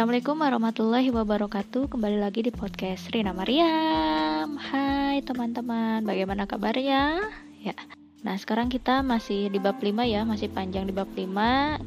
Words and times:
Assalamualaikum 0.00 0.40
warahmatullahi 0.40 1.12
wabarakatuh. 1.12 1.92
Kembali 1.92 2.24
lagi 2.24 2.40
di 2.40 2.48
podcast 2.48 3.12
Rina 3.12 3.36
Mariam. 3.36 4.56
Hai 4.56 5.20
teman-teman. 5.20 6.08
Bagaimana 6.08 6.48
kabarnya? 6.48 7.20
Ya. 7.60 7.76
Nah 8.24 8.32
sekarang 8.40 8.72
kita 8.72 9.04
masih 9.04 9.52
di 9.52 9.60
bab 9.60 9.76
5 9.76 9.92
ya. 10.08 10.24
Masih 10.24 10.48
panjang 10.48 10.88
di 10.88 10.96
bab 10.96 11.04
5 11.12 11.84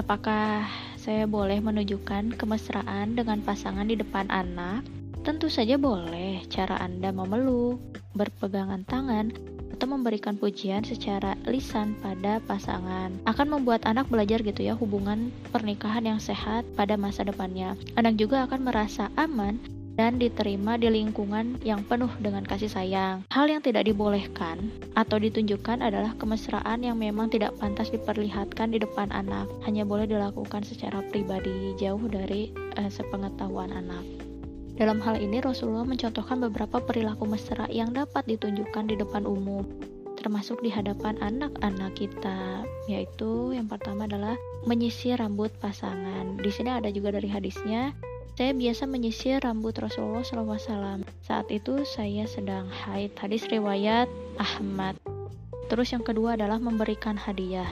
Apakah 0.00 0.72
saya 0.96 1.28
boleh 1.28 1.60
menunjukkan 1.60 2.40
kemesraan 2.40 3.12
dengan 3.12 3.44
pasangan 3.44 3.84
di 3.84 4.00
depan 4.00 4.32
anak? 4.32 4.80
Tentu 5.20 5.52
saja 5.52 5.76
boleh. 5.76 6.40
Cara 6.48 6.80
Anda 6.80 7.12
memeluk 7.12 7.76
Berpegangan 8.16 8.88
tangan 8.88 9.36
atau 9.80 9.96
memberikan 9.96 10.36
pujian 10.36 10.84
secara 10.84 11.40
lisan 11.48 11.96
pada 12.04 12.36
pasangan 12.44 13.16
akan 13.24 13.46
membuat 13.48 13.88
anak 13.88 14.12
belajar 14.12 14.44
gitu 14.44 14.60
ya 14.60 14.76
hubungan 14.76 15.32
pernikahan 15.48 16.04
yang 16.04 16.20
sehat 16.20 16.68
pada 16.76 17.00
masa 17.00 17.24
depannya. 17.24 17.80
Anak 17.96 18.20
juga 18.20 18.44
akan 18.44 18.60
merasa 18.60 19.08
aman 19.16 19.56
dan 19.96 20.20
diterima 20.20 20.76
di 20.76 20.92
lingkungan 20.92 21.60
yang 21.64 21.80
penuh 21.84 22.12
dengan 22.20 22.44
kasih 22.44 22.68
sayang. 22.68 23.24
Hal 23.32 23.48
yang 23.48 23.64
tidak 23.64 23.88
dibolehkan 23.88 24.68
atau 25.00 25.16
ditunjukkan 25.16 25.80
adalah 25.80 26.12
kemesraan 26.20 26.84
yang 26.84 27.00
memang 27.00 27.32
tidak 27.32 27.56
pantas 27.56 27.88
diperlihatkan 27.88 28.76
di 28.76 28.84
depan 28.84 29.08
anak, 29.12 29.48
hanya 29.64 29.88
boleh 29.88 30.04
dilakukan 30.04 30.60
secara 30.60 31.00
pribadi 31.08 31.72
jauh 31.80 32.04
dari 32.04 32.52
eh, 32.76 32.90
sepengetahuan 32.92 33.72
anak. 33.72 34.29
Dalam 34.80 34.96
hal 35.04 35.20
ini 35.20 35.44
Rasulullah 35.44 35.84
mencontohkan 35.84 36.40
beberapa 36.40 36.80
perilaku 36.80 37.28
mesra 37.28 37.68
yang 37.68 37.92
dapat 37.92 38.24
ditunjukkan 38.24 38.88
di 38.88 38.96
depan 38.96 39.28
umum, 39.28 39.60
termasuk 40.16 40.56
di 40.64 40.72
hadapan 40.72 41.20
anak-anak 41.20 41.92
kita, 42.00 42.64
yaitu 42.88 43.52
yang 43.52 43.68
pertama 43.68 44.08
adalah 44.08 44.40
menyisir 44.64 45.20
rambut 45.20 45.52
pasangan. 45.60 46.40
Di 46.40 46.48
sini 46.48 46.72
ada 46.72 46.88
juga 46.88 47.12
dari 47.12 47.28
hadisnya, 47.28 47.92
saya 48.40 48.56
biasa 48.56 48.88
menyisir 48.88 49.44
rambut 49.44 49.76
Rasulullah 49.76 50.24
SAW. 50.24 51.04
Saat 51.28 51.52
itu 51.52 51.84
saya 51.84 52.24
sedang 52.24 52.64
haid. 52.72 53.12
Hadis 53.20 53.44
riwayat 53.52 54.08
Ahmad. 54.40 54.96
Terus 55.68 55.92
yang 55.92 56.00
kedua 56.00 56.40
adalah 56.40 56.56
memberikan 56.56 57.20
hadiah. 57.20 57.68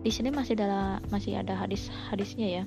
Di 0.00 0.08
sini 0.08 0.32
masih 0.32 0.56
ada 0.56 1.04
masih 1.12 1.36
ada 1.36 1.52
hadis-hadisnya 1.52 2.48
ya 2.48 2.64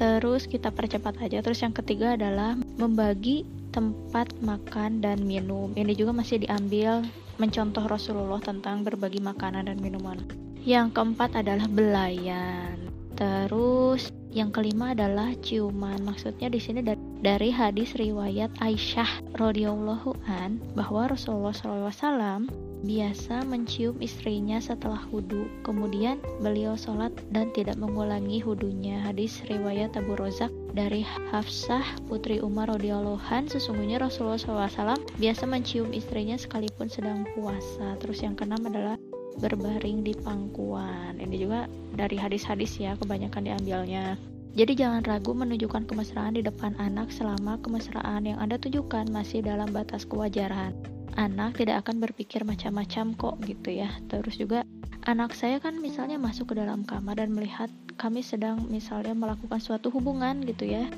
terus 0.00 0.48
kita 0.48 0.72
percepat 0.72 1.20
aja. 1.20 1.44
Terus 1.44 1.60
yang 1.60 1.76
ketiga 1.76 2.16
adalah 2.16 2.56
membagi 2.80 3.44
tempat 3.70 4.32
makan 4.40 5.04
dan 5.04 5.20
minum. 5.28 5.76
Ini 5.76 5.92
juga 5.92 6.16
masih 6.16 6.40
diambil 6.42 7.04
mencontoh 7.36 7.84
Rasulullah 7.84 8.40
tentang 8.40 8.80
berbagi 8.80 9.20
makanan 9.20 9.68
dan 9.68 9.78
minuman. 9.78 10.16
Yang 10.64 10.96
keempat 10.96 11.44
adalah 11.44 11.68
belayan. 11.68 12.90
Terus 13.16 14.08
yang 14.32 14.48
kelima 14.54 14.96
adalah 14.96 15.36
ciuman. 15.44 16.00
Maksudnya 16.00 16.48
di 16.48 16.60
sini 16.62 16.80
dari, 17.20 17.52
hadis 17.52 17.92
riwayat 17.92 18.48
Aisyah 18.62 19.36
radhiyallahu 19.36 20.16
an 20.24 20.56
bahwa 20.72 21.12
Rasulullah 21.12 21.52
SAW 21.52 22.48
biasa 22.80 23.44
mencium 23.44 24.00
istrinya 24.00 24.56
setelah 24.60 25.00
wudhu. 25.12 25.48
Kemudian 25.60 26.20
beliau 26.40 26.76
sholat 26.76 27.12
dan 27.32 27.52
tidak 27.52 27.76
mengulangi 27.76 28.40
wudhunya. 28.40 29.04
Hadis 29.04 29.44
riwayat 29.46 29.96
Abu 30.00 30.16
Rozak 30.16 30.52
dari 30.72 31.04
Hafsah 31.04 31.84
putri 32.08 32.40
Umar 32.40 32.72
radhiyallahu 32.72 33.20
sesungguhnya 33.50 34.00
Rasulullah 34.00 34.40
SAW 34.40 34.96
biasa 35.20 35.44
mencium 35.44 35.92
istrinya 35.92 36.40
sekalipun 36.40 36.88
sedang 36.88 37.28
puasa. 37.36 38.00
Terus 38.00 38.24
yang 38.24 38.34
keenam 38.36 38.64
adalah 38.64 38.96
berbaring 39.38 40.02
di 40.04 40.16
pangkuan. 40.16 41.20
Ini 41.20 41.36
juga 41.36 41.60
dari 41.94 42.16
hadis-hadis 42.16 42.80
ya 42.80 42.96
kebanyakan 42.96 43.44
diambilnya. 43.44 44.16
Jadi 44.50 44.74
jangan 44.74 45.06
ragu 45.06 45.30
menunjukkan 45.30 45.86
kemesraan 45.86 46.34
di 46.34 46.42
depan 46.42 46.74
anak 46.82 47.14
selama 47.14 47.62
kemesraan 47.62 48.26
yang 48.26 48.42
Anda 48.42 48.58
tunjukkan 48.58 49.06
masih 49.14 49.46
dalam 49.46 49.70
batas 49.70 50.02
kewajaran 50.02 50.74
anak 51.16 51.58
tidak 51.58 51.86
akan 51.86 52.02
berpikir 52.02 52.44
macam-macam 52.44 53.14
kok 53.16 53.36
gitu 53.46 53.70
ya. 53.82 53.90
Terus 54.10 54.36
juga 54.36 54.66
anak 55.08 55.32
saya 55.32 55.58
kan 55.58 55.78
misalnya 55.80 56.20
masuk 56.20 56.52
ke 56.52 56.54
dalam 56.60 56.84
kamar 56.84 57.18
dan 57.18 57.32
melihat 57.32 57.72
kami 57.96 58.20
sedang 58.20 58.66
misalnya 58.68 59.12
melakukan 59.16 59.60
suatu 59.60 59.88
hubungan 59.92 60.44
gitu 60.44 60.68
ya 60.68 60.88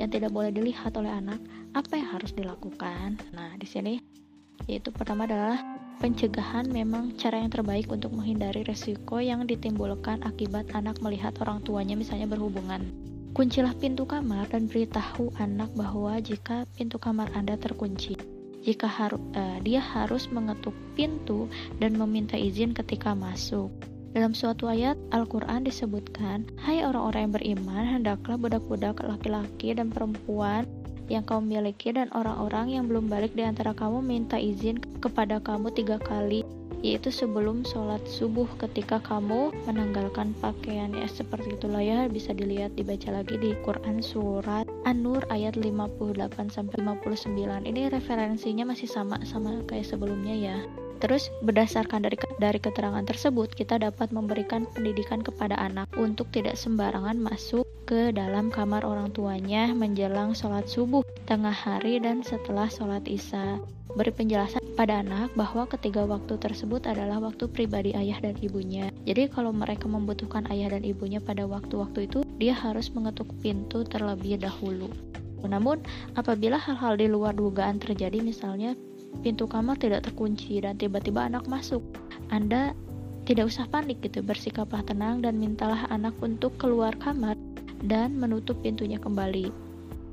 yang 0.00 0.08
tidak 0.08 0.32
boleh 0.32 0.48
dilihat 0.48 0.96
oleh 0.96 1.12
anak 1.12 1.38
apa 1.76 2.00
yang 2.00 2.08
harus 2.12 2.32
dilakukan? 2.32 3.20
Nah 3.36 3.56
di 3.60 3.68
sini 3.68 3.94
yaitu 4.70 4.94
pertama 4.94 5.26
adalah 5.26 5.58
pencegahan 5.98 6.66
memang 6.70 7.14
cara 7.18 7.38
yang 7.38 7.50
terbaik 7.50 7.90
untuk 7.90 8.14
menghindari 8.14 8.66
resiko 8.66 9.22
yang 9.22 9.46
ditimbulkan 9.46 10.22
akibat 10.26 10.70
anak 10.74 10.98
melihat 11.02 11.34
orang 11.42 11.62
tuanya 11.62 11.94
misalnya 11.98 12.26
berhubungan. 12.30 12.82
Kuncilah 13.32 13.72
pintu 13.80 14.04
kamar 14.04 14.44
dan 14.52 14.68
beritahu 14.68 15.32
anak 15.40 15.72
bahwa 15.72 16.20
jika 16.20 16.68
pintu 16.76 17.00
kamar 17.00 17.32
Anda 17.32 17.56
terkunci, 17.56 18.12
jika 18.62 18.86
haru, 18.86 19.18
uh, 19.34 19.58
dia 19.60 19.82
harus 19.82 20.30
mengetuk 20.30 20.74
pintu 20.94 21.50
dan 21.82 21.98
meminta 21.98 22.38
izin 22.38 22.72
ketika 22.72 23.12
masuk. 23.12 23.68
Dalam 24.12 24.36
suatu 24.36 24.68
ayat 24.68 24.94
Al-Quran 25.10 25.64
disebutkan, 25.64 26.44
Hai 26.60 26.84
orang-orang 26.84 27.26
yang 27.26 27.34
beriman, 27.34 27.84
hendaklah 27.84 28.36
budak-budak 28.36 29.00
laki-laki 29.02 29.72
dan 29.72 29.88
perempuan 29.88 30.68
yang 31.10 31.24
kamu 31.26 31.58
miliki 31.58 31.90
dan 31.92 32.08
orang-orang 32.14 32.72
yang 32.72 32.84
belum 32.86 33.10
balik 33.10 33.34
di 33.36 33.42
antara 33.44 33.74
kamu 33.74 34.00
minta 34.00 34.38
izin 34.38 34.78
kepada 35.02 35.42
kamu 35.42 35.68
tiga 35.74 35.98
kali 35.98 36.46
yaitu 36.82 37.14
sebelum 37.14 37.62
sholat 37.62 38.02
subuh 38.10 38.48
ketika 38.58 38.98
kamu 39.06 39.54
menanggalkan 39.70 40.34
pakaian 40.42 40.90
ya 40.90 41.06
seperti 41.06 41.54
itulah 41.54 41.78
ya 41.78 42.10
bisa 42.10 42.34
dilihat 42.34 42.74
dibaca 42.74 43.22
lagi 43.22 43.38
di 43.38 43.54
Quran 43.62 44.02
surat 44.02 44.66
An-Nur 44.82 45.24
ayat 45.30 45.58
58 45.58 46.50
sampai 46.52 46.76
59 46.82 47.68
ini 47.68 47.88
referensinya 47.88 48.68
masih 48.74 48.90
sama 48.90 49.22
sama 49.26 49.62
kayak 49.66 49.86
sebelumnya 49.86 50.34
ya 50.34 50.58
Terus 51.02 51.34
berdasarkan 51.42 52.06
dari 52.06 52.14
dari 52.38 52.62
keterangan 52.62 53.02
tersebut 53.02 53.50
kita 53.58 53.74
dapat 53.74 54.14
memberikan 54.14 54.70
pendidikan 54.70 55.18
kepada 55.18 55.58
anak 55.58 55.90
untuk 55.98 56.30
tidak 56.30 56.54
sembarangan 56.54 57.18
masuk 57.18 57.66
ke 57.90 58.14
dalam 58.14 58.54
kamar 58.54 58.86
orang 58.86 59.10
tuanya 59.10 59.74
menjelang 59.74 60.30
sholat 60.30 60.70
subuh, 60.70 61.02
tengah 61.26 61.50
hari 61.50 61.98
dan 61.98 62.22
setelah 62.22 62.70
sholat 62.70 63.02
isya. 63.10 63.58
Beri 63.98 64.14
penjelasan 64.14 64.62
pada 64.78 65.02
anak 65.02 65.34
bahwa 65.34 65.66
ketiga 65.66 66.06
waktu 66.06 66.38
tersebut 66.38 66.86
adalah 66.86 67.18
waktu 67.18 67.50
pribadi 67.50 67.98
ayah 67.98 68.22
dan 68.22 68.38
ibunya. 68.38 68.91
Jadi 69.02 69.26
kalau 69.34 69.50
mereka 69.50 69.90
membutuhkan 69.90 70.46
ayah 70.54 70.70
dan 70.70 70.86
ibunya 70.86 71.18
pada 71.18 71.42
waktu-waktu 71.42 72.06
itu, 72.06 72.22
dia 72.38 72.54
harus 72.54 72.90
mengetuk 72.94 73.26
pintu 73.42 73.82
terlebih 73.82 74.38
dahulu. 74.38 74.86
Namun, 75.42 75.82
apabila 76.14 76.54
hal-hal 76.54 76.94
di 76.94 77.10
luar 77.10 77.34
dugaan 77.34 77.82
terjadi, 77.82 78.22
misalnya 78.22 78.78
pintu 79.26 79.50
kamar 79.50 79.74
tidak 79.74 80.06
terkunci 80.06 80.62
dan 80.62 80.78
tiba-tiba 80.78 81.26
anak 81.26 81.50
masuk. 81.50 81.82
Anda 82.30 82.78
tidak 83.26 83.50
usah 83.50 83.66
panik 83.70 83.98
gitu, 84.06 84.22
bersikaplah 84.22 84.86
tenang 84.86 85.22
dan 85.22 85.38
mintalah 85.38 85.86
anak 85.90 86.14
untuk 86.22 86.54
keluar 86.58 86.94
kamar 87.02 87.34
dan 87.82 88.14
menutup 88.14 88.58
pintunya 88.62 89.02
kembali. 89.02 89.61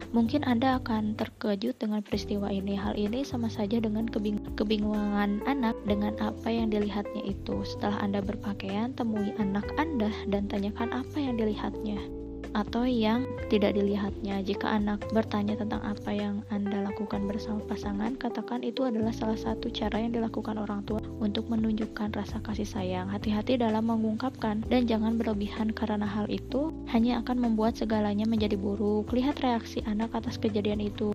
Mungkin 0.10 0.42
Anda 0.42 0.82
akan 0.82 1.14
terkejut 1.14 1.78
dengan 1.78 2.02
peristiwa 2.02 2.50
ini. 2.50 2.74
Hal 2.74 2.98
ini 2.98 3.22
sama 3.22 3.46
saja 3.46 3.78
dengan 3.78 4.10
kebing 4.10 4.58
kebingungan 4.58 5.46
anak 5.46 5.78
dengan 5.86 6.18
apa 6.18 6.50
yang 6.50 6.74
dilihatnya 6.74 7.22
itu. 7.30 7.62
Setelah 7.62 8.02
Anda 8.02 8.26
berpakaian, 8.26 8.98
temui 8.98 9.38
anak 9.38 9.70
Anda 9.78 10.10
dan 10.26 10.50
tanyakan 10.50 10.90
apa 10.98 11.18
yang 11.22 11.38
dilihatnya 11.38 12.19
atau 12.54 12.86
yang 12.86 13.26
tidak 13.50 13.76
dilihatnya. 13.78 14.42
Jika 14.46 14.70
anak 14.78 15.06
bertanya 15.12 15.58
tentang 15.58 15.82
apa 15.86 16.10
yang 16.14 16.42
Anda 16.50 16.86
lakukan 16.90 17.26
bersama 17.30 17.62
pasangan, 17.66 18.18
katakan 18.18 18.66
itu 18.66 18.86
adalah 18.86 19.14
salah 19.14 19.38
satu 19.38 19.70
cara 19.70 20.02
yang 20.02 20.14
dilakukan 20.14 20.58
orang 20.58 20.86
tua 20.86 21.02
untuk 21.22 21.50
menunjukkan 21.50 22.16
rasa 22.16 22.42
kasih 22.42 22.66
sayang. 22.66 23.10
Hati-hati 23.10 23.60
dalam 23.60 23.90
mengungkapkan 23.90 24.66
dan 24.68 24.86
jangan 24.90 25.18
berlebihan 25.20 25.74
karena 25.74 26.06
hal 26.06 26.26
itu 26.30 26.72
hanya 26.90 27.22
akan 27.22 27.38
membuat 27.42 27.78
segalanya 27.78 28.26
menjadi 28.26 28.58
buruk. 28.58 29.12
Lihat 29.14 29.42
reaksi 29.42 29.82
anak 29.86 30.14
atas 30.16 30.38
kejadian 30.38 30.82
itu. 30.82 31.14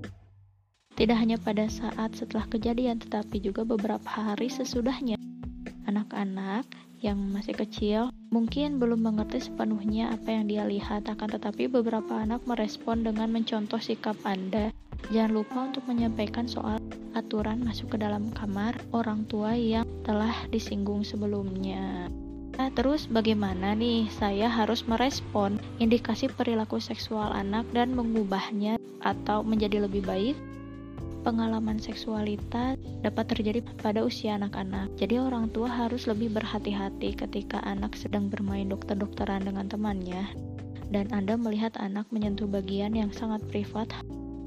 Tidak 0.94 1.18
hanya 1.18 1.42
pada 1.42 1.66
saat 1.66 2.14
setelah 2.14 2.46
kejadian, 2.46 3.02
tetapi 3.02 3.42
juga 3.42 3.66
beberapa 3.66 4.06
hari 4.06 4.46
sesudahnya. 4.46 5.18
Anak-anak 5.90 6.70
yang 7.02 7.18
masih 7.18 7.58
kecil 7.58 8.14
mungkin 8.34 8.82
belum 8.82 9.06
mengerti 9.06 9.46
sepenuhnya 9.46 10.10
apa 10.10 10.34
yang 10.34 10.50
dia 10.50 10.66
lihat, 10.66 11.06
akan 11.06 11.38
tetapi 11.38 11.70
beberapa 11.70 12.18
anak 12.18 12.42
merespon 12.50 13.06
dengan 13.06 13.30
mencontoh 13.30 13.78
sikap 13.78 14.18
Anda. 14.26 14.74
Jangan 15.14 15.30
lupa 15.30 15.58
untuk 15.70 15.86
menyampaikan 15.86 16.50
soal 16.50 16.82
aturan 17.14 17.62
masuk 17.62 17.94
ke 17.94 18.02
dalam 18.02 18.34
kamar 18.34 18.74
orang 18.90 19.22
tua 19.30 19.54
yang 19.54 19.86
telah 20.02 20.34
disinggung 20.50 21.06
sebelumnya. 21.06 22.10
Nah, 22.58 22.70
terus 22.74 23.06
bagaimana 23.06 23.78
nih 23.78 24.10
saya 24.10 24.50
harus 24.50 24.82
merespon 24.86 25.62
indikasi 25.78 26.26
perilaku 26.26 26.82
seksual 26.82 27.30
anak 27.30 27.66
dan 27.70 27.94
mengubahnya 27.94 28.78
atau 29.02 29.46
menjadi 29.46 29.86
lebih 29.86 30.02
baik? 30.02 30.34
Pengalaman 31.24 31.80
seksualitas 31.80 32.76
dapat 33.00 33.24
terjadi 33.32 33.64
pada 33.80 34.04
usia 34.04 34.36
anak-anak. 34.36 34.92
Jadi 35.00 35.16
orang 35.16 35.48
tua 35.50 35.72
harus 35.72 36.04
lebih 36.04 36.30
berhati-hati 36.36 37.16
ketika 37.16 37.64
anak 37.64 37.96
sedang 37.96 38.28
bermain 38.28 38.68
dokter-dokteran 38.68 39.48
dengan 39.48 39.66
temannya. 39.66 40.28
dan 40.92 41.10
Anda 41.10 41.34
melihat 41.34 41.74
anak 41.80 42.06
menyentuh 42.14 42.46
bagian 42.46 42.94
yang 42.94 43.10
sangat 43.10 43.42
privat 43.50 43.90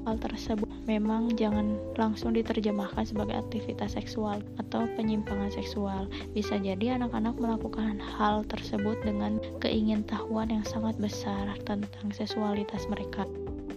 hal 0.08 0.16
tersebut 0.16 0.72
memang 0.88 1.36
jangan 1.36 1.76
langsung 2.00 2.32
diterjemahkan 2.32 3.04
sebagai 3.04 3.36
aktivitas 3.36 3.92
seksual 3.92 4.40
atau 4.56 4.88
penyimpangan 4.96 5.52
seksual. 5.52 6.08
Bisa 6.32 6.56
jadi 6.56 6.96
anak-anak 6.96 7.36
melakukan 7.36 8.00
hal 8.00 8.48
tersebut 8.48 8.96
dengan 9.04 9.36
keingintahuan 9.60 10.48
yang 10.48 10.64
sangat 10.64 10.96
besar 10.96 11.52
tentang 11.68 12.08
seksualitas 12.16 12.88
mereka. 12.88 13.28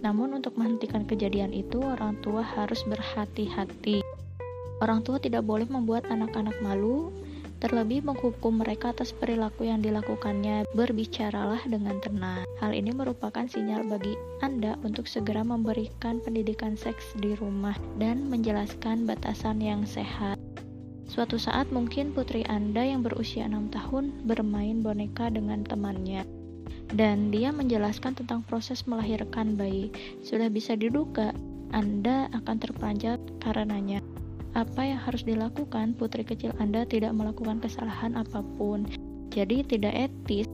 Namun 0.02 0.34
untuk 0.34 0.58
menghentikan 0.58 1.06
kejadian 1.06 1.54
itu, 1.54 1.78
orang 1.78 2.18
tua 2.26 2.42
harus 2.42 2.82
berhati-hati. 2.82 4.02
Orang 4.82 5.06
tua 5.06 5.22
tidak 5.22 5.46
boleh 5.46 5.70
membuat 5.70 6.10
anak-anak 6.10 6.58
malu, 6.58 7.14
terlebih 7.62 8.02
menghukum 8.02 8.58
mereka 8.58 8.90
atas 8.90 9.14
perilaku 9.14 9.70
yang 9.70 9.78
dilakukannya. 9.78 10.66
Berbicaralah 10.74 11.62
dengan 11.70 12.02
tenang. 12.02 12.42
Hal 12.58 12.74
ini 12.74 12.90
merupakan 12.90 13.46
sinyal 13.46 13.86
bagi 13.86 14.18
Anda 14.42 14.74
untuk 14.82 15.06
segera 15.06 15.46
memberikan 15.46 16.18
pendidikan 16.18 16.74
seks 16.74 17.14
di 17.22 17.38
rumah 17.38 17.78
dan 18.02 18.26
menjelaskan 18.26 19.06
batasan 19.06 19.62
yang 19.62 19.86
sehat. 19.86 20.34
Suatu 21.06 21.38
saat 21.38 21.70
mungkin 21.70 22.10
putri 22.10 22.42
Anda 22.50 22.82
yang 22.82 23.06
berusia 23.06 23.46
6 23.46 23.70
tahun 23.70 24.26
bermain 24.26 24.82
boneka 24.82 25.30
dengan 25.30 25.62
temannya 25.62 26.41
dan 26.92 27.32
dia 27.32 27.48
menjelaskan 27.50 28.16
tentang 28.16 28.44
proses 28.44 28.84
melahirkan 28.84 29.56
bayi. 29.56 29.88
Sudah 30.24 30.52
bisa 30.52 30.76
diduga 30.76 31.32
Anda 31.72 32.28
akan 32.36 32.56
terpanjat 32.60 33.18
karenanya 33.40 34.04
apa 34.52 34.84
yang 34.84 35.00
harus 35.00 35.24
dilakukan, 35.24 35.96
putri 35.96 36.28
kecil 36.28 36.52
Anda 36.60 36.84
tidak 36.84 37.16
melakukan 37.16 37.64
kesalahan 37.64 38.12
apa 38.20 38.44
pun. 38.60 38.84
Jadi 39.32 39.64
tidak 39.64 39.96
etis 39.96 40.44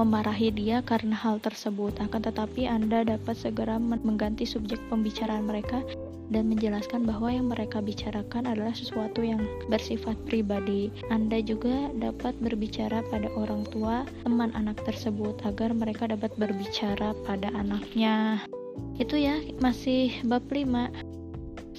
memarahi 0.00 0.48
dia 0.48 0.80
karena 0.80 1.12
hal 1.12 1.36
tersebut. 1.44 2.00
Akan 2.00 2.24
tetapi 2.24 2.64
Anda 2.64 3.04
dapat 3.04 3.36
segera 3.36 3.76
mengganti 3.76 4.48
subjek 4.48 4.80
pembicaraan 4.88 5.44
mereka 5.44 5.84
dan 6.30 6.46
menjelaskan 6.48 7.04
bahwa 7.04 7.28
yang 7.28 7.50
mereka 7.50 7.82
bicarakan 7.82 8.46
adalah 8.46 8.72
sesuatu 8.72 9.20
yang 9.20 9.42
bersifat 9.66 10.16
pribadi. 10.24 10.88
Anda 11.10 11.42
juga 11.42 11.90
dapat 11.98 12.38
berbicara 12.38 13.02
pada 13.10 13.28
orang 13.34 13.66
tua 13.68 14.06
teman 14.22 14.54
anak 14.54 14.78
tersebut 14.86 15.36
agar 15.44 15.74
mereka 15.74 16.06
dapat 16.06 16.30
berbicara 16.38 17.12
pada 17.26 17.50
anaknya. 17.52 18.40
Itu 18.96 19.18
ya, 19.18 19.42
masih 19.58 20.14
bab 20.24 20.46
5 20.48 21.10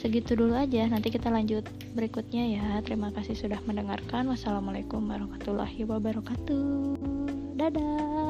segitu 0.02 0.34
dulu 0.34 0.58
aja 0.58 0.90
nanti 0.90 1.14
kita 1.14 1.30
lanjut 1.30 1.62
berikutnya 1.94 2.58
ya. 2.58 2.66
Terima 2.82 3.14
kasih 3.14 3.38
sudah 3.38 3.62
mendengarkan. 3.70 4.26
Wassalamualaikum 4.34 5.06
warahmatullahi 5.06 5.86
wabarakatuh. 5.86 6.98
Dadah 7.62 8.21